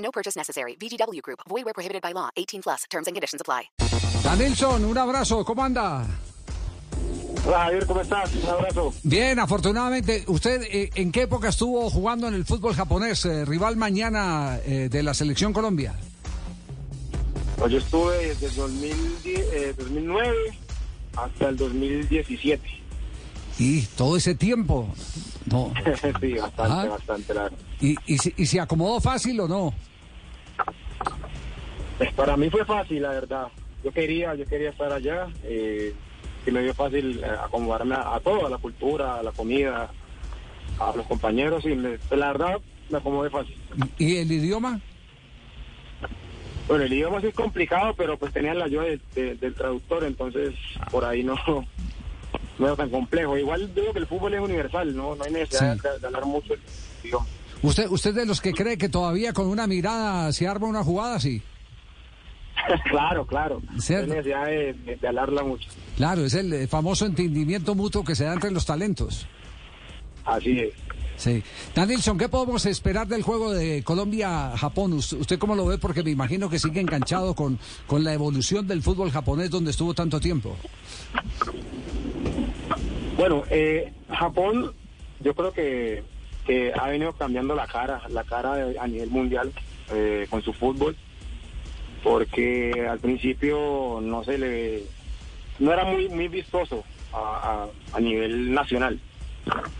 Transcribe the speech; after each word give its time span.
No 0.00 0.10
purchase 0.10 0.36
necessary. 0.38 0.76
VGW 0.80 1.20
Group. 1.22 1.40
Void 1.48 1.64
where 1.64 1.74
prohibited 1.74 2.02
by 2.02 2.12
law. 2.12 2.30
18 2.36 2.62
plus. 2.62 2.84
Terms 2.90 3.06
and 3.06 3.14
conditions 3.14 3.40
apply. 3.40 3.70
Danilson, 4.24 4.84
un 4.84 4.96
abrazo. 4.98 5.44
¿Cómo 5.44 5.62
anda? 5.62 6.06
Hola 7.46 7.64
Javier, 7.64 7.86
¿cómo 7.86 8.00
estás? 8.02 8.30
Un 8.34 8.48
abrazo. 8.50 8.92
Bien, 9.02 9.38
afortunadamente. 9.38 10.24
¿Usted 10.26 10.62
eh, 10.70 10.90
en 10.94 11.10
qué 11.10 11.22
época 11.22 11.48
estuvo 11.48 11.88
jugando 11.88 12.28
en 12.28 12.34
el 12.34 12.44
fútbol 12.44 12.74
japonés? 12.74 13.24
eh, 13.24 13.44
rival 13.44 13.76
mañana 13.76 14.58
eh, 14.64 14.88
de 14.90 15.02
la 15.02 15.14
Selección 15.14 15.52
Colombia. 15.52 15.94
Pues 17.56 17.72
yo 17.72 17.78
estuve 17.78 18.34
desde 18.34 18.46
el 18.46 18.54
2010, 18.56 19.38
eh, 19.52 19.74
2009 19.78 20.36
hasta 21.16 21.48
el 21.48 21.56
2017. 21.56 22.62
Y 23.58 23.82
todo 23.82 24.16
ese 24.16 24.34
tiempo. 24.34 24.88
No. 25.46 25.72
sí, 26.20 26.32
bastante, 26.34 26.62
Ajá. 26.62 26.86
bastante. 26.88 27.34
La... 27.34 27.50
¿Y, 27.80 27.96
y, 28.06 28.18
se- 28.18 28.34
y 28.36 28.46
se 28.46 28.60
acomodó 28.60 29.00
fácil 29.00 29.40
o 29.40 29.48
no? 29.48 29.74
Pues 32.00 32.14
para 32.14 32.34
mí 32.34 32.48
fue 32.48 32.64
fácil, 32.64 33.02
la 33.02 33.10
verdad. 33.10 33.48
Yo 33.84 33.92
quería, 33.92 34.34
yo 34.34 34.46
quería 34.46 34.70
estar 34.70 34.90
allá. 34.90 35.26
Eh, 35.44 35.92
y 36.46 36.50
me 36.50 36.62
dio 36.62 36.72
fácil 36.72 37.22
eh, 37.22 37.26
acomodarme 37.44 37.94
a, 37.94 38.14
a 38.14 38.20
todo, 38.20 38.46
a 38.46 38.48
la 38.48 38.56
cultura, 38.56 39.16
a 39.16 39.22
la 39.22 39.32
comida, 39.32 39.90
a 40.78 40.96
los 40.96 41.06
compañeros. 41.06 41.62
Y 41.66 41.74
me- 41.74 41.98
pues, 41.98 42.18
la 42.18 42.28
verdad, 42.28 42.56
me 42.88 42.96
acomodé 42.96 43.28
fácil. 43.28 43.54
¿Y 43.98 44.16
el 44.16 44.32
idioma? 44.32 44.80
Bueno, 46.66 46.84
el 46.84 46.92
idioma 46.94 47.20
sí 47.20 47.26
es 47.26 47.34
complicado, 47.34 47.92
pero 47.94 48.16
pues 48.18 48.32
tenía 48.32 48.54
la 48.54 48.64
ayuda 48.64 48.84
de- 48.84 49.00
de- 49.14 49.34
del 49.34 49.54
traductor, 49.54 50.02
entonces 50.04 50.54
por 50.90 51.04
ahí 51.04 51.22
no, 51.22 51.34
no 52.58 52.66
era 52.66 52.76
tan 52.76 52.88
complejo. 52.88 53.36
Igual 53.36 53.74
digo 53.74 53.92
que 53.92 53.98
el 53.98 54.06
fútbol 54.06 54.32
es 54.32 54.40
universal, 54.40 54.96
no, 54.96 55.14
no 55.16 55.22
hay 55.24 55.32
necesidad 55.32 55.74
Sí. 55.76 55.80
de, 55.82 55.98
de 55.98 56.06
hablar 56.06 56.24
mucho 56.24 56.54
el 56.54 56.60
idioma. 57.04 57.26
¿Usted, 57.60 57.90
¿Usted 57.90 58.14
de 58.14 58.24
los 58.24 58.40
que 58.40 58.54
cree 58.54 58.78
que 58.78 58.88
todavía 58.88 59.34
con 59.34 59.46
una 59.48 59.66
mirada 59.66 60.32
se 60.32 60.48
arma 60.48 60.66
una 60.66 60.82
jugada? 60.82 61.20
Sí. 61.20 61.42
claro, 62.90 63.26
claro. 63.26 63.62
Cierto. 63.78 64.08
necesidad 64.14 64.46
de, 64.46 64.72
de- 64.74 64.96
de 64.96 65.08
hablarla 65.08 65.42
mucho. 65.42 65.68
Claro, 65.96 66.24
es 66.24 66.34
el 66.34 66.66
famoso 66.68 67.06
entendimiento 67.06 67.74
mutuo 67.74 68.04
que 68.04 68.14
se 68.14 68.24
da 68.24 68.32
entre 68.34 68.50
los 68.50 68.64
talentos. 68.66 69.26
Así 70.24 70.58
es. 70.58 70.74
Sí. 71.16 71.42
Danielson, 71.74 72.16
¿qué 72.16 72.28
podemos 72.30 72.64
esperar 72.64 73.06
del 73.06 73.22
juego 73.22 73.52
de 73.52 73.82
Colombia-Japón? 73.84 74.94
Us- 74.94 75.12
¿Usted 75.12 75.38
cómo 75.38 75.54
lo 75.54 75.66
ve? 75.66 75.76
Porque 75.76 76.02
me 76.02 76.10
imagino 76.10 76.48
que 76.48 76.58
sigue 76.58 76.80
enganchado 76.80 77.34
con, 77.34 77.58
con 77.86 78.02
la 78.04 78.14
evolución 78.14 78.66
del 78.66 78.82
fútbol 78.82 79.10
japonés 79.10 79.50
donde 79.50 79.70
estuvo 79.70 79.92
tanto 79.92 80.18
tiempo. 80.18 80.56
Bueno, 83.16 83.42
eh, 83.50 83.92
Japón, 84.08 84.72
yo 85.20 85.34
creo 85.34 85.52
que, 85.52 86.02
que 86.46 86.72
ha 86.72 86.88
venido 86.88 87.12
cambiando 87.12 87.54
la 87.54 87.66
cara, 87.66 88.00
la 88.08 88.24
cara 88.24 88.54
de- 88.56 88.78
a 88.78 88.86
nivel 88.86 89.10
mundial 89.10 89.52
eh, 89.92 90.26
con 90.30 90.40
su 90.42 90.52
fútbol, 90.54 90.96
porque 92.02 92.86
al 92.88 92.98
principio 92.98 94.00
no 94.02 94.24
se 94.24 94.38
le, 94.38 94.82
no 95.58 95.72
era 95.72 95.84
muy 95.84 96.08
muy 96.08 96.28
vistoso 96.28 96.84
a, 97.12 97.66
a- 97.94 98.00
nivel 98.00 98.52
nacional, 98.52 98.98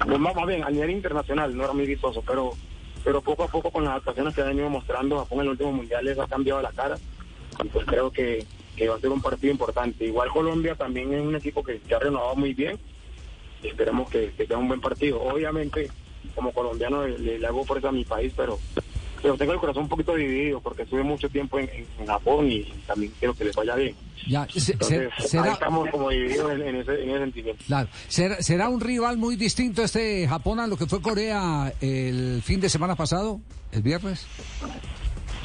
más, 0.07 0.35
más 0.35 0.47
bien 0.47 0.65
a 0.65 0.71
nivel 0.71 0.91
internacional 0.91 1.57
no 1.57 1.65
era 1.65 1.73
muy 1.73 1.87
vistoso, 1.87 2.23
pero 2.27 2.53
pero 3.03 3.23
poco 3.23 3.45
a 3.45 3.49
poco 3.49 3.71
con 3.71 3.85
las 3.85 3.97
actuaciones 3.97 4.35
que 4.35 4.43
ha 4.43 4.45
venido 4.47 4.69
mostrando 4.69 5.19
Japón 5.21 5.41
en 5.41 5.45
los 5.47 5.53
últimos 5.53 5.75
mundiales 5.75 6.19
ha 6.19 6.27
cambiado 6.27 6.61
la 6.61 6.71
cara 6.73 6.99
y 7.65 7.69
pues 7.69 7.87
creo 7.87 8.11
que, 8.11 8.45
que 8.77 8.89
va 8.89 8.97
a 8.97 9.01
ser 9.01 9.09
un 9.11 9.23
partido 9.23 9.51
importante. 9.53 10.05
Igual 10.05 10.29
Colombia 10.29 10.75
también 10.75 11.13
es 11.15 11.21
un 11.23 11.35
equipo 11.35 11.63
que 11.65 11.81
se 11.87 11.95
ha 11.95 11.99
renovado 11.99 12.37
muy 12.37 12.53
bien 12.53 12.79
y 13.63 13.69
esperemos 13.69 14.11
que, 14.11 14.33
que 14.37 14.47
sea 14.47 14.59
un 14.59 14.69
buen 14.69 14.83
partido. 14.83 15.23
Obviamente, 15.23 15.91
como 16.35 16.53
colombiano 16.53 17.07
le, 17.07 17.39
le 17.39 17.47
hago 17.47 17.65
fuerza 17.65 17.89
a 17.89 17.93
mi 17.93 18.05
país, 18.05 18.35
pero, 18.37 18.59
pero 19.23 19.37
tengo 19.37 19.53
el 19.53 19.59
corazón 19.61 19.85
un 19.85 19.89
poquito 19.89 20.15
dividido 20.15 20.61
porque 20.61 20.83
estuve 20.83 21.03
mucho 21.03 21.29
tiempo 21.29 21.59
en, 21.59 21.69
Japón 22.07 22.51
y 22.51 22.65
también 22.87 23.13
quiero 23.19 23.35
que 23.35 23.45
les 23.45 23.55
vaya 23.57 23.75
bien. 23.77 23.95
Ya, 24.29 24.47
se- 24.49 24.73
Entonces, 24.73 25.11
ahí 25.35 25.51
estamos 25.53 25.89
como 25.91 26.11
divididos 26.11 26.53
en, 26.53 26.63
en 26.63 26.77
ese, 26.77 27.03
en 27.03 27.11
ese 27.11 27.19
sentimiento. 27.21 27.65
claro, 27.67 27.89
será, 28.09 28.43
será 28.43 28.69
un 28.69 28.81
rival 28.81 29.17
muy 29.17 29.37
distinto 29.37 29.83
este 29.83 30.27
Japón 30.29 30.61
a 30.61 30.67
lo 30.67 30.77
que 30.77 30.87
fue 30.87 31.01
Corea 31.01 31.73
el 31.81 32.41
fin 32.45 32.61
de 32.61 32.69
semana 32.69 32.97
pasado, 32.97 33.41
el 33.73 33.83
viernes. 33.83 34.27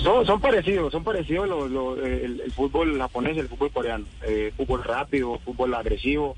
Son, 0.02 0.26
son 0.26 0.42
parecidos, 0.42 0.92
son 0.92 1.04
parecidos 1.04 1.48
los- 1.48 1.72
los- 1.72 1.98
el, 2.00 2.42
el 2.42 2.52
fútbol 2.52 2.98
japonés 3.00 3.38
y 3.38 3.40
el 3.40 3.48
fútbol 3.48 3.72
coreano. 3.72 4.06
Eh, 4.28 4.52
fútbol 4.58 4.84
rápido, 4.84 5.40
fútbol 5.40 5.74
agresivo, 5.74 6.36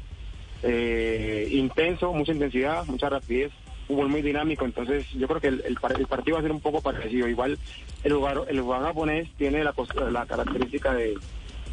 eh, 0.64 1.48
intenso, 1.52 2.14
mucha 2.14 2.32
intensidad, 2.34 2.86
mucha 2.86 3.10
rapidez, 3.10 3.52
fútbol 3.88 4.10
muy 4.10 4.22
dinámico. 4.22 4.66
Entonces 4.66 5.06
yo 5.14 5.28
creo 5.28 5.42
que 5.42 5.48
el, 5.48 5.64
el 5.66 5.78
el 5.98 6.08
partido 6.08 6.36
va 6.36 6.40
a 6.40 6.44
ser 6.44 6.52
un 6.52 6.62
poco 6.62 6.82
parecido. 6.82 7.28
Igual 7.28 7.58
el 8.04 8.14
jugador, 8.14 8.48
el 8.50 8.62
jugador 8.62 8.88
japonés 8.88 9.30
tiene 9.38 9.64
la, 9.64 9.74
característica 10.26 10.94
de, 10.94 11.16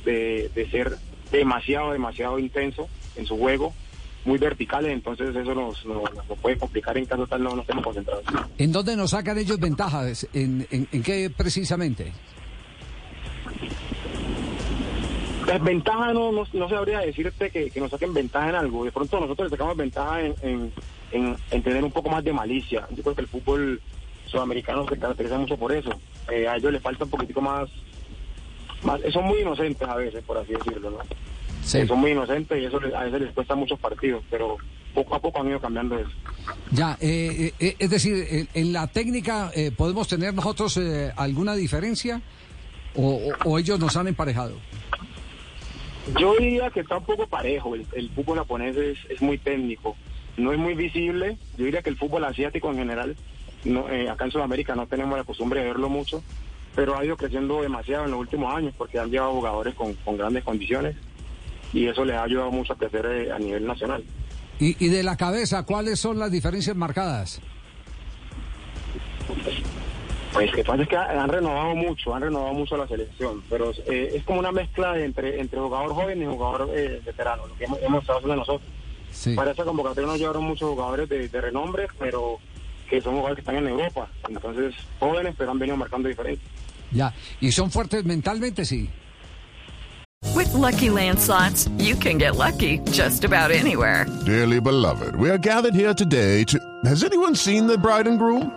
de, 0.05 0.51
de 0.55 0.71
ser 0.71 0.97
demasiado, 1.31 1.93
demasiado 1.93 2.39
intenso 2.39 2.89
en 3.17 3.27
su 3.27 3.37
juego, 3.37 3.73
muy 4.25 4.39
verticales, 4.39 4.93
entonces 4.93 5.35
eso 5.35 5.55
nos, 5.55 5.85
nos, 5.85 6.03
nos 6.15 6.39
puede 6.39 6.57
complicar 6.57 6.97
en 6.97 7.05
caso 7.05 7.27
tal 7.27 7.43
no, 7.43 7.55
no 7.55 7.63
estemos 7.63 7.85
concentrados. 7.85 8.25
¿En 8.57 8.73
dónde 8.73 8.97
nos 8.97 9.11
sacan 9.11 9.39
ellos 9.39 9.59
ventajas? 9.59 10.27
¿En, 10.33 10.67
en, 10.71 10.89
en 10.91 11.03
qué 11.03 11.31
precisamente? 11.31 12.13
Desventaja 15.47 16.13
no, 16.15 16.33
no, 16.33 16.45
no 16.53 16.69
sabría 16.69 17.01
decirte 17.01 17.51
que, 17.51 17.71
que 17.71 17.81
nos 17.81 17.91
saquen 17.91 18.15
ventaja 18.15 18.49
en 18.49 18.55
algo. 18.55 18.85
De 18.85 18.93
pronto 18.93 19.21
nosotros 19.21 19.51
le 19.51 19.51
sacamos 19.51 19.77
ventaja 19.77 20.23
en, 20.23 20.35
en, 20.43 20.73
en- 21.13 21.37
en 21.51 21.63
tener 21.63 21.83
un 21.85 21.91
poco 21.93 22.11
más 22.11 22.25
de 22.25 22.33
malicia. 22.33 22.87
Yo 22.91 23.03
creo 23.03 23.15
que 23.15 23.23
el 23.23 23.29
fútbol 23.29 23.81
sudamericano 24.27 24.87
se 24.89 24.99
caracteriza 24.99 25.39
mucho 25.39 25.57
por 25.57 25.73
eso. 25.73 25.91
Eh, 26.31 26.49
a 26.49 26.57
ellos 26.57 26.73
les 26.73 26.83
falta 26.83 27.05
un 27.05 27.11
poquitico 27.11 27.41
más, 27.41 27.69
más... 28.83 29.01
Son 29.13 29.25
muy 29.25 29.41
inocentes 29.41 29.87
a 29.89 29.95
veces, 29.97 30.23
por 30.25 30.39
así 30.39 30.53
decirlo, 30.53 30.91
¿no? 30.91 30.99
Sí. 31.63 31.87
Son 31.87 31.99
muy 31.99 32.11
inocentes 32.11 32.61
y 32.61 32.65
eso 32.67 32.81
les- 32.81 32.95
a 32.95 33.05
veces 33.05 33.21
les 33.23 33.33
cuesta 33.33 33.55
muchos 33.55 33.79
partidos, 33.79 34.23
pero 34.31 34.57
poco 34.93 35.15
a 35.15 35.21
poco 35.21 35.41
han 35.41 35.49
ido 35.49 35.61
cambiando 35.61 35.99
eso. 35.99 36.11
Ya, 36.71 36.97
eh, 37.01 37.53
eh, 37.59 37.77
es 37.79 37.91
decir, 37.91 38.15
eh, 38.31 38.47
en 38.55 38.73
la 38.73 38.87
técnica 38.87 39.51
eh, 39.55 39.71
podemos 39.77 40.07
tener 40.09 40.35
nosotros 40.35 40.77
eh, 40.77 41.13
alguna 41.17 41.55
diferencia 41.55 42.21
o, 42.95 43.33
o- 43.45 43.51
o 43.51 43.59
ellos 43.59 43.79
nos 43.81 43.97
han 43.97 44.09
emparejado. 44.09 44.57
Yo 46.19 46.35
diría 46.39 46.71
que 46.71 46.81
está 46.81 46.99
un 46.99 47.05
poco 47.05 47.27
parejo. 47.27 47.75
El, 47.75 47.87
el 47.95 48.11
fútbol 48.11 48.39
japonés 48.39 48.77
es, 48.77 48.99
es 49.09 49.23
muy 49.23 49.39
técnico. 49.39 49.97
No 50.37 50.53
es 50.53 50.59
muy 50.59 50.75
visible. 50.75 51.39
Yo 51.57 51.65
diría 51.65 51.83
que 51.83 51.91
el 51.91 51.97
fútbol 51.97 52.25
asiático 52.25 52.71
en 52.71 52.79
general, 52.79 53.17
no, 53.65 53.89
eh, 53.89 54.09
acá 54.09 54.25
en 54.25 54.33
Sudamérica 54.33 54.75
no 54.75 54.87
tenemos 54.87 55.17
la 55.17 55.25
costumbre 55.25 55.61
de 55.61 55.67
verlo 55.67 55.89
mucho, 55.89 56.23
pero 56.75 56.97
ha 56.97 57.05
ido 57.05 57.17
creciendo 57.17 57.63
demasiado 57.63 58.05
en 58.05 58.11
los 58.11 58.21
últimos 58.21 58.55
años 58.55 58.75
porque 58.77 58.99
han 58.99 59.11
llevado 59.11 59.33
jugadores 59.33 59.75
con, 59.75 59.95
con 59.95 60.17
grandes 60.17 60.45
condiciones 60.45 60.97
y 61.73 61.87
eso 61.87 62.05
les 62.05 62.17
ha 62.17 62.25
ayudado 62.25 62.51
mucho 62.51 62.73
a 62.73 62.77
crecer 62.77 63.07
eh, 63.07 63.33
a 63.33 63.39
nivel 63.39 63.67
nacional. 63.67 64.05
Y, 64.59 64.85
y 64.85 64.89
de 64.89 65.03
la 65.03 65.17
cabeza, 65.17 65.65
¿cuáles 65.65 65.99
son 65.99 66.19
las 66.19 66.31
diferencias 66.31 66.77
marcadas? 66.77 67.41
Pues 70.33 70.51
que 70.53 70.65
pasa 70.65 70.83
es 70.83 70.89
que 70.89 70.97
han 70.97 71.29
renovado 71.29 71.77
mucho, 71.77 72.13
han 72.13 72.23
renovado 72.23 72.55
mucho 72.55 72.77
la 72.77 72.89
selección, 72.89 73.43
pero 73.49 73.71
eh, 73.87 74.13
es 74.15 74.25
como 74.25 74.41
una 74.41 74.51
mezcla 74.51 74.93
de 74.93 75.05
entre, 75.05 75.41
entre 75.41 75.61
jugador 75.61 75.95
joven 75.95 76.23
y 76.23 76.27
jugador 76.27 76.71
eh, 76.75 77.01
veterano, 77.07 77.47
lo 77.47 77.55
que 77.55 77.65
hemos, 77.65 77.81
hemos 77.83 78.01
estado 78.01 78.19
haciendo 78.19 78.37
nosotros. 78.37 78.69
Sí. 79.15 79.35
Para 79.35 79.53
esa 79.53 79.65
convocatoria 79.65 80.07
nos 80.09 80.19
llevaron 80.19 80.45
muchos 80.45 80.69
jugadores 80.69 81.09
de, 81.09 81.29
de 81.29 81.41
renombre, 81.41 81.87
pero 81.99 82.39
que 82.91 83.01
son 83.01 83.15
jugadores 83.15 83.37
que 83.37 83.41
están 83.41 83.57
en 83.57 83.69
Europa. 83.69 84.11
Entonces, 84.29 84.75
jóvenes, 85.01 85.35
pero 85.39 85.51
han 85.53 85.59
venido 85.59 85.77
marcando 85.77 86.09
diferencia. 86.09 86.47
Ya. 86.91 87.15
¿Y 87.41 87.51
son 87.53 87.71
fuertes 87.71 88.05
mentalmente? 88.05 88.65
Sí. 88.65 88.91
With 90.35 90.53
Lucky 90.53 90.91
Land 90.91 91.19
slots, 91.21 91.69
you 91.79 91.95
can 91.97 92.19
get 92.19 92.37
lucky 92.37 92.81
just 92.91 93.25
about 93.25 93.51
anywhere. 93.51 94.07
Dearly 94.25 94.61
beloved, 94.61 95.15
we 95.17 95.31
are 95.31 95.39
gathered 95.39 95.75
here 95.75 95.95
today 95.95 96.45
to. 96.45 96.59
Has 96.85 97.05
anyone 97.05 97.35
seen 97.37 97.67
the 97.67 97.79
bride 97.79 98.09
and 98.09 98.19
groom? 98.19 98.51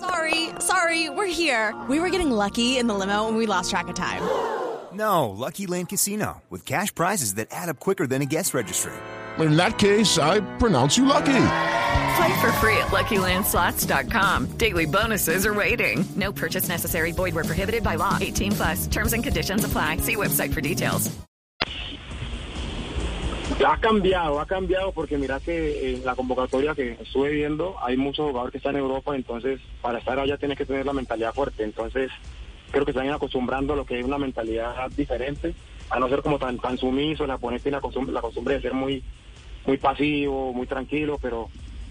Sorry, 0.00 0.50
sorry, 0.60 1.08
we're 1.10 1.26
here. 1.26 1.74
We 1.88 1.98
were 1.98 2.10
getting 2.10 2.30
lucky 2.30 2.78
in 2.78 2.86
the 2.86 2.94
limo 2.94 3.26
and 3.26 3.36
we 3.36 3.46
lost 3.46 3.70
track 3.70 3.88
of 3.88 3.94
time. 3.94 4.22
No, 4.92 5.30
Lucky 5.30 5.66
Land 5.66 5.88
Casino, 5.88 6.42
with 6.50 6.64
cash 6.64 6.94
prizes 6.94 7.34
that 7.34 7.48
add 7.50 7.68
up 7.68 7.80
quicker 7.80 8.06
than 8.06 8.22
a 8.22 8.26
guest 8.26 8.54
registry. 8.54 8.92
In 9.38 9.56
that 9.56 9.78
case, 9.78 10.18
I 10.18 10.40
pronounce 10.58 10.96
you 10.96 11.06
lucky. 11.06 11.46
Play 12.16 12.40
for 12.40 12.52
free 12.60 12.76
at 12.76 12.92
LuckyLandSlots.com. 12.92 14.56
Daily 14.56 14.86
bonuses 14.86 15.44
are 15.44 15.54
waiting. 15.54 16.04
No 16.14 16.32
purchase 16.32 16.68
necessary. 16.68 17.12
Void 17.12 17.34
were 17.34 17.44
prohibited 17.44 17.82
by 17.82 17.96
law. 17.96 18.18
18 18.20 18.52
plus. 18.52 18.86
Terms 18.86 19.12
and 19.12 19.24
conditions 19.24 19.64
apply. 19.64 19.98
See 19.98 20.16
website 20.16 20.54
for 20.54 20.60
details. 20.60 21.10
Ha 23.64 23.76
cambiado, 23.78 24.40
ha 24.40 24.46
cambiado 24.46 24.92
porque 24.92 25.16
mira 25.18 25.38
que 25.38 25.94
en 25.94 26.04
la 26.04 26.14
convocatoria 26.16 26.74
que 26.74 26.92
estuve 27.00 27.30
viendo 27.30 27.76
hay 27.80 27.96
muchos 27.96 28.26
jugadores 28.26 28.52
que 28.52 28.58
están 28.58 28.74
en 28.74 28.80
Europa, 28.82 29.14
entonces 29.14 29.60
para 29.80 29.98
estar 29.98 30.18
allá 30.18 30.36
tienes 30.38 30.58
que 30.58 30.64
tener 30.64 30.86
la 30.86 30.92
mentalidad 30.92 31.32
fuerte. 31.32 31.62
Entonces 31.62 32.10
creo 32.70 32.84
que 32.84 32.92
se 32.92 32.98
están 32.98 33.12
acostumbrando 33.14 33.74
a 33.74 33.76
lo 33.76 33.84
que 33.84 33.98
es 33.98 34.04
una 34.04 34.18
mentalidad 34.18 34.90
diferente, 34.96 35.54
a 35.90 36.00
no 36.00 36.08
ser 36.08 36.22
como 36.22 36.38
tan, 36.38 36.58
tan 36.58 36.78
sumiso, 36.78 37.26
la 37.26 37.38
ponete 37.38 37.70
la 37.70 37.80
costumbre, 37.80 38.12
la 38.12 38.22
costumbre 38.22 38.54
de 38.54 38.62
ser 38.62 38.74
muy, 38.74 39.04
muy 39.66 39.78
pasivo, 39.78 40.52
muy 40.52 40.66
tranquilo, 40.66 41.18
pero 41.20 41.48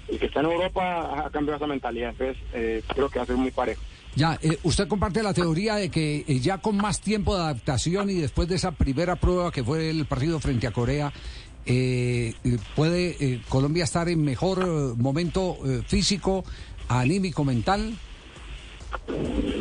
el 0.08 0.20
que 0.20 0.26
está 0.26 0.42
en 0.42 0.48
Europa 0.48 1.26
ha 1.26 1.30
cambiado 1.30 1.58
esa 1.58 1.68
mentalidad, 1.68 2.10
entonces 2.12 2.38
eh, 2.54 2.84
creo 2.94 3.10
que 3.10 3.20
va 3.20 3.24
a 3.24 3.28
ser 3.28 3.38
muy 3.38 3.52
parejo. 3.52 3.82
Ya, 4.16 4.38
eh, 4.44 4.60
usted 4.64 4.88
comparte 4.88 5.24
la 5.24 5.34
teoría 5.34 5.76
de 5.76 5.90
que 5.90 6.24
eh, 6.28 6.40
ya 6.40 6.60
con 6.60 6.78
más 6.78 7.02
tiempo 7.02 7.36
de 7.36 7.44
adaptación 7.44 8.10
y 8.10 8.16
después 8.16 8.48
de 8.48 8.56
esa 8.56 8.72
primera 8.72 9.16
prueba 9.16 9.52
que 9.52 9.64
fue 9.64 9.90
el 9.90 10.06
partido 10.06 10.40
frente 10.40 10.68
a 10.68 10.72
Corea, 10.72 11.12
eh, 11.66 12.34
eh, 12.44 12.58
¿puede 12.76 13.16
eh, 13.20 13.42
Colombia 13.50 13.86
estar 13.86 14.08
en 14.10 14.24
mejor 14.24 14.98
momento 14.98 15.58
físico, 15.88 16.44
anímico, 16.90 17.44
mental? 17.44 17.96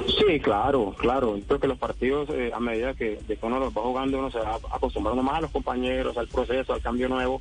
Sí, 0.06 0.38
claro, 0.41 0.94
claro. 0.99 1.38
Creo 1.47 1.59
que 1.59 1.67
los 1.67 1.79
partidos, 1.79 2.29
eh, 2.31 2.50
a 2.55 2.61
medida 2.61 2.94
que, 2.94 3.19
de 3.26 3.37
que 3.37 3.47
uno 3.47 3.59
los 3.59 3.76
va 3.76 3.82
jugando, 3.82 4.19
uno 4.19 4.31
se 4.31 4.38
va 4.38 4.59
acostumbrando 4.70 5.23
más 5.23 5.37
a 5.37 5.41
los 5.43 5.50
compañeros, 5.50 6.17
al 6.17 6.29
proceso, 6.29 6.75
al 6.75 6.82
cambio 6.82 7.09
nuevo. 7.09 7.41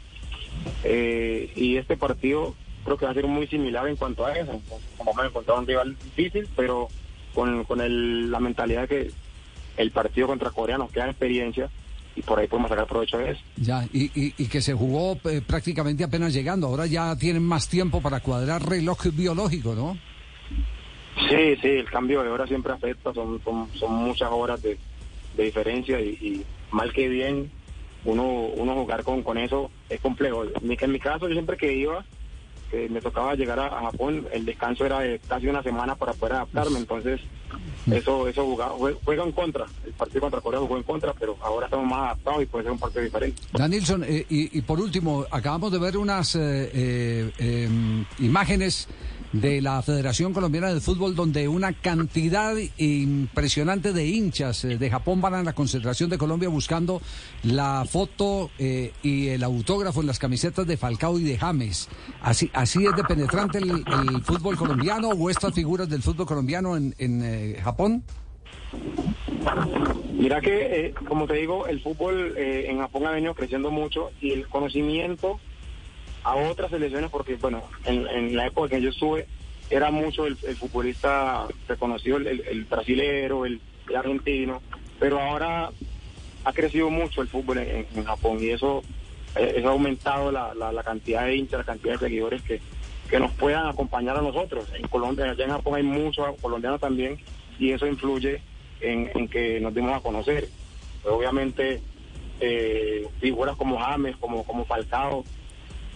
Eh, 0.84 1.52
y 1.56 1.78
este 1.78 1.98
partido 1.98 2.56
creo 2.84 2.98
que 2.98 3.06
va 3.06 3.12
a 3.12 3.16
ser 3.16 3.28
muy 3.28 3.48
similar 3.48 3.88
en 3.88 3.96
cuanto 3.96 4.26
a 4.26 4.34
eso. 4.34 4.60
Como 4.98 5.14
me 5.14 5.26
encontrado 5.28 5.60
un 5.60 5.68
rival 5.68 5.98
difícil, 6.04 6.48
pero 6.56 6.88
con, 7.34 7.64
con 7.66 7.82
el, 7.82 8.32
la 8.32 8.40
mentalidad 8.40 8.82
de 8.82 8.88
que 8.88 9.12
el 9.78 9.92
partido 9.92 10.28
contra 10.28 10.50
Corea 10.52 10.78
nos 10.78 10.92
queda 10.92 11.10
experiencia 11.10 11.70
y 12.16 12.22
por 12.24 12.40
ahí 12.40 12.48
podemos 12.48 12.70
sacar 12.70 12.88
provecho 12.88 13.18
de 13.20 13.32
eso. 13.32 13.42
Ya, 13.56 13.88
y, 13.94 14.06
y- 14.20 14.34
y 14.38 14.48
que 14.48 14.62
se 14.62 14.74
jugó 14.74 15.18
eh, 15.30 15.42
prácticamente 15.46 16.04
apenas 16.04 16.34
llegando. 16.34 16.68
Ahora 16.68 16.86
ya 16.86 17.16
tienen 17.16 17.44
más 17.44 17.70
tiempo 17.70 18.02
para 18.02 18.20
cuadrar 18.20 18.68
reloj 18.68 19.06
biológico, 19.14 19.74
¿no? 19.76 19.98
Sí, 21.30 21.56
sí, 21.62 21.68
el 21.68 21.86
cambio 21.90 22.24
de 22.24 22.30
hora 22.30 22.48
siempre 22.48 22.74
afecta, 22.74 23.14
son, 23.14 23.42
son, 23.44 23.68
son 23.76 23.94
muchas 23.94 24.30
horas 24.32 24.62
de, 24.62 24.78
de 25.38 25.44
diferencia 25.44 26.00
y, 26.02 26.10
y 26.10 26.46
mal 26.72 26.92
que 26.94 27.08
bien 27.08 27.52
uno 28.06 28.24
uno 28.56 28.74
jugar 28.76 29.04
con, 29.04 29.22
con 29.24 29.38
eso 29.38 29.70
es 29.90 30.00
complejo. 30.02 30.44
En 30.44 30.92
mi, 30.92 31.00
caso, 31.00 31.28
yo 31.28 31.34
siempre 31.34 31.58
que 31.58 31.74
iba, 31.74 32.04
que 32.70 32.88
me 32.90 33.02
tocaba 33.02 33.36
llegar 33.36 33.60
a, 33.60 33.70
Japón, 33.70 34.28
el 34.32 34.46
descanso 34.46 34.86
era 34.86 35.00
de 35.00 35.20
casi 35.28 35.48
una 35.48 35.62
semana 35.64 35.96
para 35.96 36.14
poder 36.14 36.34
adaptarme, 36.36 36.80
entonces 36.80 37.20
eso 37.92 38.28
eso 38.28 38.46
jugaba, 38.46 38.76
jue- 38.76 38.96
juega 39.04 39.24
en 39.24 39.32
contra, 39.34 39.66
el 39.86 39.92
partido 39.94 40.22
contra 40.22 40.40
Corea 40.40 40.60
jugó 40.62 40.78
en 40.78 40.84
contra, 40.84 41.14
pero 41.14 41.36
ahora 41.42 41.66
estamos 41.66 41.86
más 41.88 42.00
adaptados 42.00 42.44
y 42.44 42.46
puede 42.46 42.64
ser 42.64 42.72
un 42.72 42.80
partido 42.80 43.04
diferente. 43.04 43.42
Danilson, 43.52 44.04
eh, 44.06 44.26
y, 44.30 44.58
y 44.58 44.62
por 44.62 44.80
último, 44.80 45.26
acabamos 45.30 45.72
de 45.72 45.80
ver 45.80 45.98
unas 45.98 46.36
eh, 46.36 46.72
eh, 46.74 47.32
em, 47.40 48.06
imágenes 48.20 48.88
de 49.34 49.62
la 49.62 49.82
Federación 49.82 50.34
Colombiana 50.34 50.74
de 50.74 50.82
Fútbol 50.82 51.16
donde 51.16 51.48
una 51.48 51.74
cantidad 51.74 52.56
impresionante 52.78 53.94
de 53.94 54.06
hinchas 54.06 54.66
eh, 54.66 54.78
de 54.78 54.90
Japón 54.90 55.22
van 55.22 55.36
a 55.36 55.44
la 55.44 55.54
concentración 55.54 56.10
de 56.10 56.18
Colombia 56.18 56.50
buscando 56.50 57.02
la 57.44 57.86
foto 57.90 58.52
eh, 58.60 58.92
y 59.04 59.30
el 59.30 59.44
autógrafo 59.44 60.02
en 60.02 60.08
las 60.08 60.20
camisetas 60.20 60.68
de 60.68 60.76
Falcao 60.76 61.18
y 61.18 61.24
de 61.24 61.38
James. 61.38 61.88
¿Así, 62.22 62.50
así 62.54 62.86
es 62.86 62.96
de 62.96 63.04
penetrante 63.04 63.60
el, 63.60 63.84
fútbol 64.24 64.58
colombiano 64.58 65.10
o 65.10 65.30
estas 65.30 65.54
figuras 65.54 65.90
del 65.90 66.02
fútbol 66.02 66.26
colombiano 66.26 66.76
en, 66.76 66.94
en 66.98 67.22
eh, 67.24 67.60
Japón? 67.64 68.04
Mira 70.14 70.42
que, 70.42 70.88
eh, 70.88 70.94
como 71.08 71.26
te 71.26 71.36
digo, 71.36 71.68
el 71.68 71.82
fútbol 71.82 72.36
en 72.38 72.80
Japón 72.80 73.06
ha 73.08 73.12
venido 73.12 73.34
creciendo 73.34 73.72
mucho 73.72 74.12
y 74.22 74.32
el 74.32 74.48
conocimiento 74.48 75.40
a 76.24 76.36
otras 76.36 76.72
selecciones, 76.72 77.10
porque, 77.10 77.36
bueno, 77.36 77.64
en, 77.86 78.36
la 78.36 78.48
época 78.48 78.70
que 78.70 78.82
yo 78.82 78.90
estuve, 78.90 79.28
era 79.70 79.90
mucho 79.92 80.26
el, 80.26 80.36
futbolista 80.36 81.48
reconocido, 81.68 82.18
el, 82.18 82.66
brasilero, 82.70 83.46
el, 83.46 83.62
argentino, 83.96 84.62
pero 85.00 85.20
ahora 85.20 85.70
ha 86.44 86.54
crecido 86.54 86.90
mucho 86.90 87.22
el 87.22 87.28
fútbol 87.28 87.58
en, 87.58 88.06
Japón 88.06 88.38
y 88.40 88.50
eso, 88.50 88.84
eh, 89.36 89.62
ha 89.66 89.70
aumentado 89.70 90.32
la, 90.32 90.84
cantidad 90.84 91.26
de 91.26 91.36
hinchas, 91.36 91.60
la 91.60 91.66
cantidad 91.66 91.94
de 91.94 92.00
seguidores 92.00 92.42
que, 92.44 92.62
que 93.10 93.20
nos 93.20 93.32
puedan 93.32 93.68
acompañar 93.68 94.18
a 94.18 94.22
nosotros. 94.22 94.66
En 94.76 94.88
Colombia, 94.88 95.32
allá 95.32 95.46
en 95.46 95.52
Japón 95.52 95.76
hay 95.76 95.84
muchos 95.84 96.40
colombianos 96.42 96.80
también 96.80 97.18
y 97.60 97.72
eso 97.72 97.86
influye 97.86 98.42
en, 98.80 99.10
en 99.14 99.28
que 99.28 99.60
nos 99.60 99.74
demos 99.74 99.94
a 99.94 100.02
conocer. 100.02 100.48
Obviamente, 101.04 101.82
eh, 102.40 103.08
figuras 103.20 103.56
como 103.56 103.80
James, 103.80 104.16
como, 104.18 104.44
como 104.44 104.66
Falcao, 104.66 105.24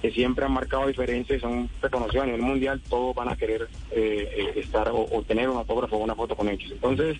que 0.01 0.11
siempre 0.11 0.45
han 0.45 0.51
marcado 0.51 0.87
diferencia 0.87 1.35
y 1.35 1.39
son 1.39 1.69
reconocidos 1.81 2.23
a 2.23 2.25
nivel 2.27 2.41
mundial, 2.41 2.81
todos 2.89 3.15
van 3.15 3.29
a 3.29 3.35
querer 3.35 3.67
eh, 3.91 4.29
eh, 4.55 4.59
estar 4.59 4.89
o, 4.89 5.07
o 5.11 5.23
tener 5.23 5.49
un 5.49 5.57
autógrafo 5.57 5.95
o 5.97 6.03
una 6.03 6.15
foto 6.15 6.35
con 6.35 6.47
ellos. 6.49 6.69
Entonces, 6.71 7.17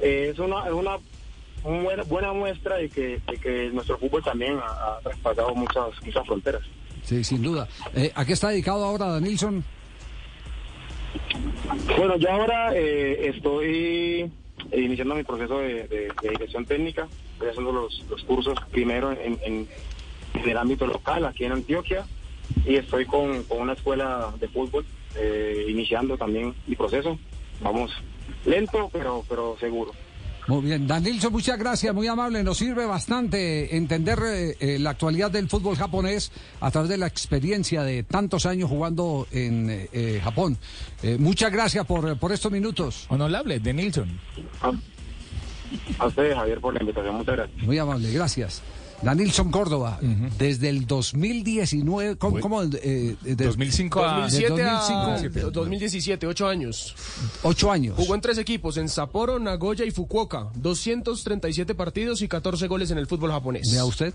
eh, 0.00 0.30
es 0.32 0.38
una, 0.38 0.66
es 0.66 0.72
una 0.72 0.98
buena, 1.62 2.02
buena 2.02 2.32
muestra 2.32 2.76
de 2.76 2.88
que, 2.88 3.20
de 3.30 3.36
que 3.40 3.70
nuestro 3.72 3.96
fútbol 3.98 4.22
también 4.22 4.58
ha, 4.58 4.96
ha 4.96 5.00
traspasado 5.02 5.54
muchas, 5.54 5.88
muchas 6.04 6.26
fronteras. 6.26 6.62
Sí, 7.02 7.24
sin 7.24 7.42
duda. 7.42 7.66
Eh, 7.94 8.12
¿A 8.14 8.24
qué 8.24 8.32
está 8.34 8.50
dedicado 8.50 8.84
ahora 8.84 9.06
Danilson? 9.06 9.64
Bueno, 11.96 12.16
yo 12.16 12.30
ahora 12.30 12.72
eh, 12.74 13.28
estoy 13.34 14.30
iniciando 14.72 15.14
mi 15.14 15.24
proceso 15.24 15.58
de, 15.58 15.86
de- 15.88 16.12
de 16.22 16.28
dirección 16.30 16.64
técnica. 16.66 17.08
Estoy 17.34 17.48
haciendo 17.50 17.72
los, 17.72 18.04
los 18.08 18.22
cursos 18.24 18.58
primero 18.70 19.12
en, 19.12 19.38
en- 19.44 19.68
en 20.34 20.48
el 20.48 20.56
ámbito 20.56 20.86
local, 20.86 21.24
aquí 21.24 21.44
en 21.44 21.52
Antioquia, 21.52 22.06
y 22.64 22.76
estoy 22.76 23.06
con, 23.06 23.42
con 23.44 23.60
una 23.60 23.72
escuela 23.72 24.32
de 24.38 24.48
fútbol, 24.48 24.84
eh, 25.16 25.66
iniciando 25.68 26.16
también 26.16 26.54
mi 26.66 26.76
proceso. 26.76 27.18
Vamos 27.60 27.90
lento, 28.44 28.90
pero, 28.92 29.24
pero 29.28 29.56
seguro. 29.60 29.92
Muy 30.48 30.62
bien, 30.62 30.88
Danilson, 30.88 31.32
muchas 31.32 31.56
gracias, 31.56 31.94
muy 31.94 32.08
amable. 32.08 32.42
Nos 32.42 32.58
sirve 32.58 32.84
bastante 32.84 33.76
entender 33.76 34.18
eh, 34.24 34.56
eh, 34.58 34.78
la 34.80 34.90
actualidad 34.90 35.30
del 35.30 35.48
fútbol 35.48 35.76
japonés 35.76 36.32
a 36.60 36.68
través 36.72 36.90
de 36.90 36.98
la 36.98 37.06
experiencia 37.06 37.84
de 37.84 38.02
tantos 38.02 38.44
años 38.44 38.68
jugando 38.68 39.28
en 39.30 39.70
eh, 39.70 39.88
eh, 39.92 40.20
Japón. 40.22 40.58
Eh, 41.04 41.16
muchas 41.16 41.52
gracias 41.52 41.86
por, 41.86 42.18
por 42.18 42.32
estos 42.32 42.50
minutos. 42.50 43.06
Honorable, 43.08 43.60
de 43.60 43.72
Nilsson. 43.72 44.18
A, 44.62 44.72
a 46.00 46.06
ustedes, 46.06 46.34
Javier, 46.34 46.60
por 46.60 46.74
la 46.74 46.80
invitación. 46.80 47.14
Muchas 47.14 47.36
gracias. 47.36 47.62
Muy 47.62 47.78
amable, 47.78 48.12
gracias. 48.12 48.62
Danilson 49.02 49.50
Córdoba, 49.50 49.98
desde 50.38 50.68
el 50.68 50.86
2019, 50.86 52.16
¿cómo? 52.16 52.38
cómo, 52.40 52.62
eh, 52.62 53.16
de- 53.22 53.34
2005 53.46 54.00
a- 54.04 54.14
de 54.16 54.22
2007 54.22 54.62
a 54.62 54.72
2005, 55.18 55.50
2017, 55.50 56.26
ocho 56.26 56.46
años. 56.48 56.94
ocho 57.42 57.70
años. 57.72 57.94
Jugó 57.96 58.14
en 58.14 58.20
tres 58.20 58.38
equipos, 58.38 58.76
en 58.76 58.88
Sapporo, 58.88 59.38
Nagoya 59.38 59.84
y 59.84 59.90
Fukuoka. 59.90 60.50
237 60.54 61.74
partidos 61.74 62.22
y 62.22 62.28
14 62.28 62.66
goles 62.68 62.90
en 62.90 62.98
el 62.98 63.06
fútbol 63.06 63.30
japonés. 63.32 63.72
Vea 63.72 63.84
usted. 63.84 64.14